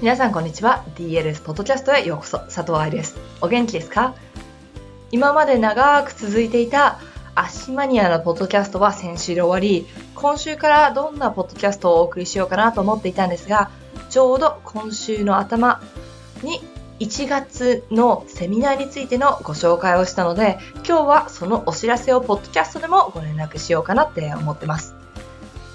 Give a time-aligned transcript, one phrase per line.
[0.00, 0.84] 皆さんこんにちは。
[0.94, 2.38] DLS ポッドキャストへようこそ。
[2.38, 3.16] 佐藤愛です。
[3.40, 4.14] お元気ですか？
[5.10, 7.00] 今まで長く続いていた
[7.34, 13.70] 足マニアのポッドキャストは先週で終わり今週からどんなポッドキャストをお送りしようかなと思っていたんですが
[14.08, 15.80] ちょうど今週の頭
[16.44, 16.60] に
[17.00, 24.94] 1月のセミナーについてのご紹介をしたので今日はそのお知らせをポッドキャストでもご連絡しようかなって思ってます。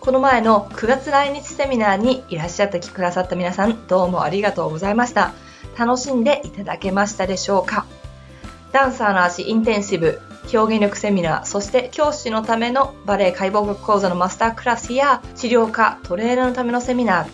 [0.00, 5.32] この前の9月来日セミナーにいらっしゃってくださった皆さんどうもありがとうございました。
[5.78, 7.86] 楽しんでいただけましたでしょうか？
[8.72, 10.20] ダンサーの足インテンシブ。
[10.52, 17.28] 表現力セミナー、そして教師のためのバレエ解剖学講座のマスタークラスや治療科、トレーナーのためのセミナー、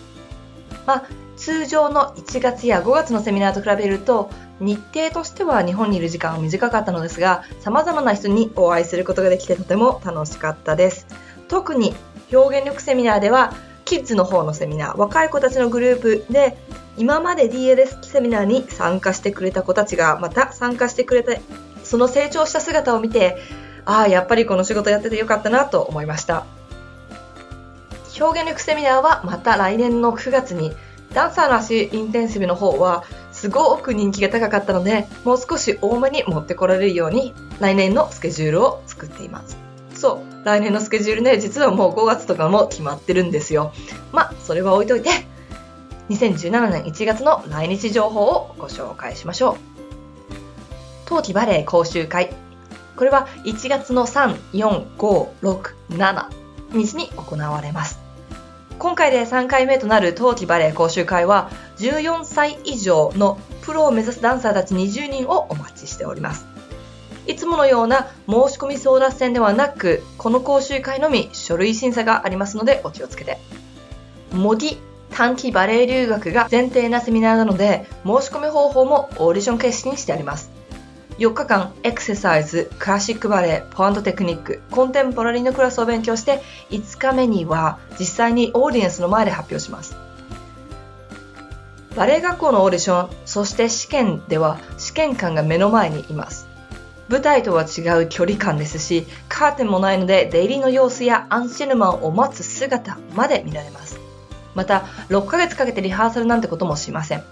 [0.85, 1.03] まあ、
[1.37, 11.07] 通常の1月や5月のセミナーと比べると日程としては日本にいる時間は短かったのですが様々な人にお会いすることができてとても楽しかったです。
[11.47, 11.93] 特に
[12.31, 13.53] 表現力セミナーでは
[13.85, 16.57] キッズの方のセミナー若い子たちのグループで
[16.97, 21.41] 今まで DLS セミナーに参加してくれた子たちがまた参加してくれて
[21.93, 23.37] その成長した姿を見て
[23.85, 26.43] ああやっぱりこの仕事やっててよかったなと思いました。
[28.19, 30.75] 表現力セミナーはまた来年の9月に
[31.13, 39.55] ダンサーの足インテンシブの方はすごく人気が高かったのでもう少し多めに持ってこられるように来年のスケジュールを作っています。
[39.93, 43.71] そう来年のスケジュールね実はもう5月とかも決まってるんですよ。
[44.11, 45.11] まあそれは置いといて
[46.09, 49.72] 2017年1月の来日情報をご紹介しましょう。
[51.05, 52.33] 冬季バレエ講習会。
[52.95, 56.29] これは1月の3、4、5、6、7
[56.73, 57.99] 日に行われます。
[58.79, 66.45] 今回で3回目となる冬季バレエ講習会は14歳以上のプロを目指すダンサーたち20人をお待ちしております。
[67.25, 73.37] いつものような申し込み争奪戦ではなくこの講習会のみ書類審査がありますのでお気をつけて。
[74.33, 74.77] 模擬
[75.11, 80.52] 短期バレエ留学が前提なセミナーなので申し込み方法もオーディション形式にしてあります。
[81.19, 86.41] 4日間エクササイズ、クラシックバレエ、ポアントテクニック、コンテンポラリーのクラスを勉強して
[86.71, 89.95] 5日目には実際にオーディエンスの前で発表します。
[91.95, 96.47] バレエ学校のオーディション、そして試験では試験官が目の前にいます。
[97.09, 103.99] 舞台とは違う距離感ですし、カーテンもないので出入りの様子やアンシェヌマンを待つ姿まで見られます。
[104.55, 107.23] また、6ヶ月かけてリハーサルなんてこともしません。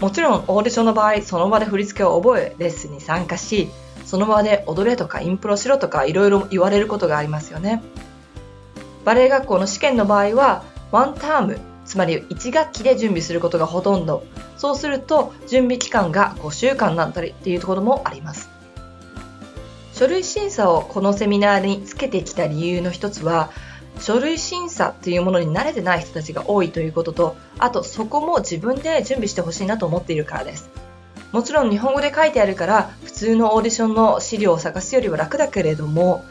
[0.00, 3.68] もちろんオーディションの場合、その場で振り付けを覚え、レッスンに参加し、
[4.06, 7.82] その場で踊れとかインプロしろとかいろいろ言われることがありますよね。
[9.04, 14.22] バレエ学校の試験の場合は、ワンターム、つまり1学期で準備することがほとんど。
[14.56, 18.50] そうすると、準備期間が5週間だったりっていうところもあります。
[19.94, 23.50] 書類審査をこのセミナーにつけてきた理由の一つは、
[24.00, 30.70] 書類審査というものに慣れてない人たちが多いということと、あとそこも自分で準備してほしいなと思っているからです。
[31.32, 36.24] もちろん日本語で書いてあるから普通のオーディションの資料を探すよりは楽だけれども、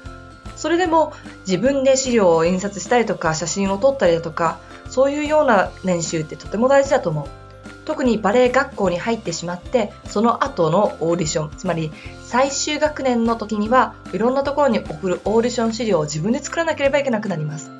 [0.55, 1.13] それでも
[1.45, 7.46] 自分で資料を印刷したりとか写真を撮ったりだとか、そういうような練習ってとても大事だと思う。
[7.87, 11.89] 特にバレエ学校に入ってしまってその後のオーディションつまり
[12.25, 17.71] 最終学年の時にはいろんなところに送るオーディション資料を自分で作らなければいけなくなります。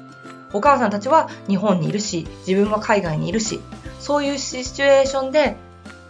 [0.54, 3.60] お母さんたちは日本にいるし自分は海外にいるし
[4.00, 5.58] そういうシチュエーションで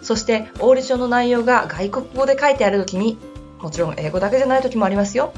[0.04, 3.18] そしてオーディションの内容が外国語で書いてある時に
[3.58, 5.34] もちろん英語だけじゃない時もありますよ。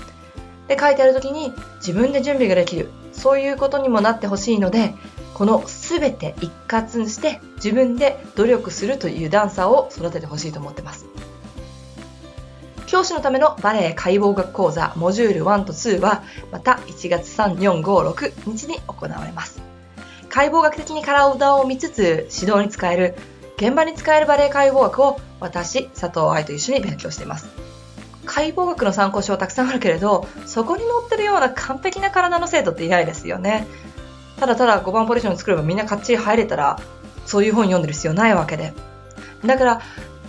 [0.69, 4.93] で書いてある時に自分で準備ができるそういうことにもなってほしいので
[5.33, 11.05] この全て一括して自分で努力するというダンサーを育ててほしいと思ってます。
[12.87, 19.61] 教師のためのバレエ解剖学講座モジュール1と2はまた1月3、4、5、6日に行われます。
[20.27, 23.15] 解剖学的に体を見つつ指導に使える
[23.57, 27.68] 現場に使えるバレエ解剖学を私、佐藤愛と一緒に勉強しています。
[28.39, 33.67] 解剖学の参考書はたくさんあるけれど、そこに載ってるような完璧な体の生徒っていないですよね。
[34.39, 36.79] ただただ5番ポジション作ればみんなかっちり入れたら、
[37.25, 38.73] そういう本読んでる必要ないわけで。
[39.45, 39.81] だから、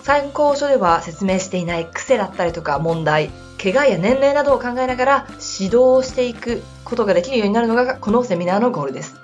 [0.03, 3.31] 参考書では説明していない癖だったりとか問題、
[3.62, 9.21] 怪我や年齢などを考えながら指導をしていくことができるようになるのがこのセミナーのゴールです。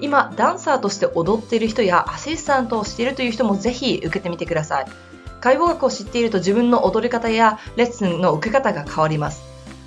[0.00, 4.86] 今、ダンサーとして踊っている人やアシスタントをしているという人もぜひ受けてみてください。
[5.40, 9.42] 解剖学を知っていると自分の踊り方やレッスンの受け方が変わります。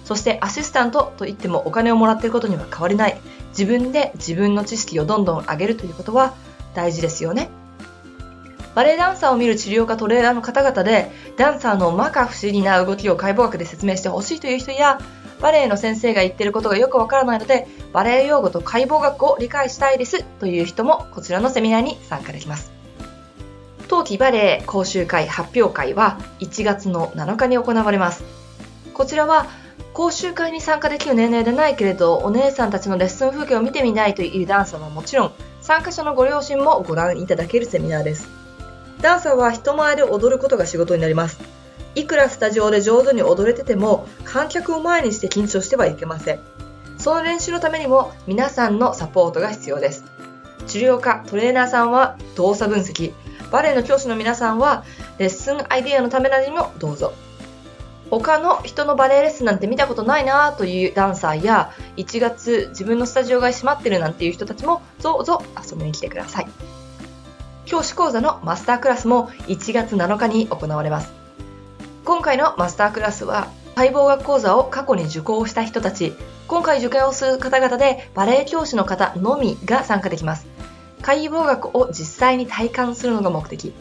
[0.05, 3.19] そしてアシスタントといってもお金をもらっていることには変わりない。
[3.49, 6.33] 自分で自分の知識をどんどん上げるということは
[6.73, 7.49] 大事ですよね。
[8.73, 14.99] バレエダンサーを見る治療家トレーナーの方々で、ダンサーの摩訶不思議な動きを解剖学で説明してほしいという人や、
[15.41, 22.80] バレエの先生が言ってることがよくわからないので、バレエ用語と解剖学を理解したいですという人もこちらのセミナーに参加できます。
[23.91, 28.23] 冬季バレエ講習会発表会は1月の7日に行われます。
[28.93, 29.47] こちらは
[29.91, 38.29] 講習会に参加できる年齢でないけれど、お姉さんたちのレッスン風景を見てみたいというダンサーはもちろん、参加者のご両親もご覧いただけるセミナーです。
[39.01, 41.41] ダンサーは人前で踊ることが仕事になります。
[41.93, 46.39] いくらスタジオで上手に踊れてても、観客を前にして緊張してはいけません。
[46.97, 50.05] その練習のためにも皆さんのサポートが必要です。
[50.67, 53.11] 治療家、トレーナーさんは動作分析、
[53.51, 54.83] バレエの教師の皆さんは
[55.17, 57.13] レッスンアイデアのためなどにもどうぞ。
[58.09, 66.47] 他の人のバレエレッスンなんて見たことないなというダンサーや1月自分のスタジオが閉まってるなんていう人たちもどうぞ遊びに来てください。
[67.65, 71.13] 教師講座のマスタークラスも1月7日に行われます。
[72.03, 76.13] 今回のマスタークラスは解剖学講座を過去に受講した人たち、
[76.47, 80.50] 今回受験をする方々でバレエ教師の方のみが参加できます。
[81.01, 83.73] 解剖学を実際に体感するのが目的。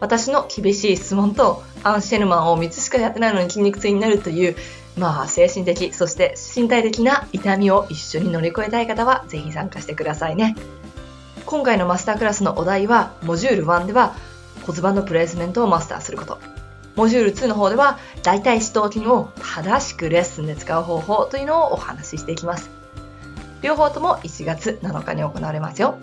[0.00, 4.56] 私の厳しい質問とアンシェルマンを3つしかやってないのに筋肉痛になるという、
[4.96, 10.56] まあ精神的、そして身体的な痛みを一緒に乗り越えたい方はぜひ参加してくださいね。
[11.46, 14.14] 今回のマスタークラスのお題は、モジュール1では
[14.66, 16.38] 骨盤のプレイスメントをマスターすること。
[16.94, 22.70] モジュール2の方では、大腿四頭筋を正しくレッスンで使う方法というのをお話ししていきます。
[23.62, 25.96] 両方とも1月7日に行われますよ。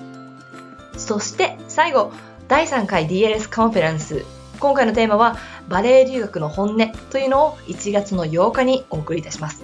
[0.98, 2.12] そして最後、
[2.48, 4.26] 第3回 DLS カンフェランス。
[4.60, 5.38] 今回のテーマは、
[5.68, 9.64] バレエ留学の本音というのを1月の8日にお送りいたします。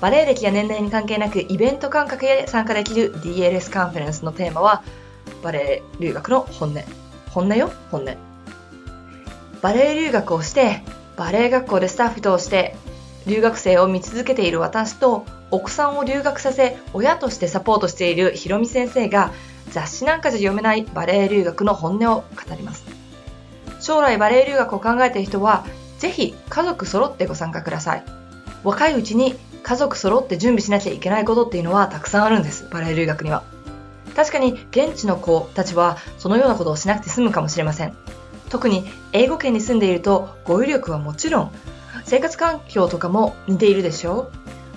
[0.00, 4.84] バレエ歴や年齢に関係なくイベント感覚で参加できる DLS カンフェレンスのテーマは
[5.42, 6.82] バレエ留学の本音。
[7.30, 8.16] 本音よ本音。
[9.60, 10.82] バレエ留学をして
[11.16, 12.76] バレエ学校でスタッフとして
[13.26, 19.32] 留学生を見続けている私と奥さんを留学させ親としてサポートしているひろみ先生が
[19.70, 22.84] 雑誌なんかじゃ読めないバレエ留学の本音を語ります。
[23.80, 25.64] 将来バレエ留学を考えている人は
[25.98, 28.04] ぜひ家族揃ってご参加ください。
[28.64, 33.42] 若いうちに家族揃って準備しなきゃいけないことっていうのはたくさんあるんです、バレエ留学には。
[34.16, 37.96] 確かに現地の子たちはそのようなことをしなくて済むかもしれません。
[38.48, 41.52] 特に英語圏に住んでいると語彙力はもちろん
[42.04, 44.30] 生活環境とかも似ているでしょ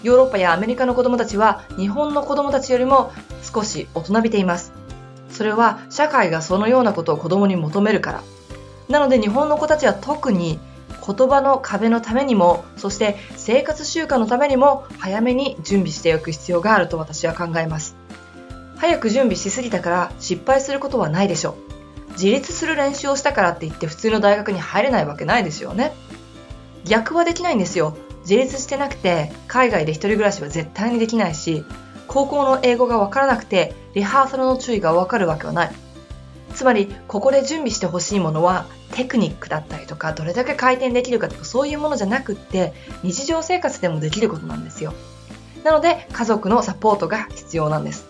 [0.04, 4.81] うヨーロッパやアメリカの子供たちは日本の子供たちよりも少し大人びています。
[5.32, 8.24] それは社会がそのようなことを子供に求めるから。
[8.90, 10.60] なので日本の子たちは特に
[11.06, 17.96] 言葉の壁のためにもそして生活習慣のためにも早めに準備しておく必要があると私は考えます。
[18.78, 21.56] 早く準備しすぎたから失敗することはないでしょ
[22.10, 22.12] う。
[22.14, 25.94] 自立する練習をしたからって言って普通の大学に入れないわけないですよね。
[26.84, 27.96] 逆はできないんですよ。
[28.22, 31.66] 自立してなくて海外で一人暮らしは絶対にできないし
[32.12, 35.72] 高校の英語がわからなくてリハーサルの注意がわかるわけはない。
[36.54, 44.94] つまりここで準備してほしいものはテクニックだったりとかどれだけ回転できるかとかそういうものじゃなくって日常生活でもできることなんですよ。
[45.64, 48.06] なので家族のサポートが必要なんです。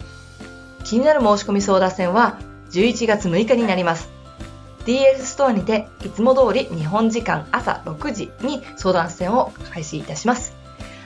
[0.84, 2.40] 気になる申し込み相談線は
[2.72, 4.10] 11月6日になります。
[4.86, 10.56] DS ストアにていつも通り日本時間朝6時に相談線を開始いたします。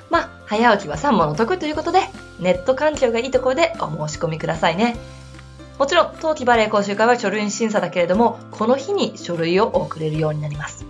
[0.10, 2.00] まあ早起きは3問の得ということで
[2.40, 4.96] ネット環境がいいところでお申し込みくださいね
[5.78, 10.86] もちろん、冬季バレエ講習会は書類審査だけれども、この日に書類を送れるようになります。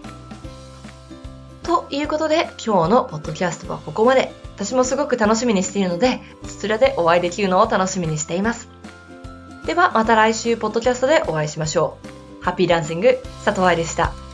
[1.64, 4.32] ということで、今日のポッドキャストはここまで。
[4.56, 8.70] 私もすごく楽しみにしているので、そちらでお会いできるのを楽しみにしています。
[9.66, 11.98] では、また来週、ポッドキャストでお会いしましょ
[12.40, 12.44] う。
[12.44, 14.25] ハッピーダンシング、佐藤愛でした。